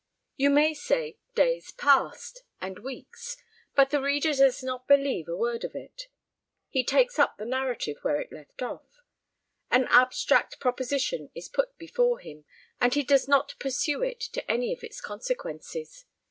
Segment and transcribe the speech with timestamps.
[0.35, 3.37] You may say days passed, and weeks;
[3.75, 6.07] but the reader does not believe a word of it.
[6.69, 9.03] He takes up the narrative where it left off;
[9.69, 12.45] an abstract proposition is put before him,
[12.79, 16.05] and he does not pursue it to any of its consequences.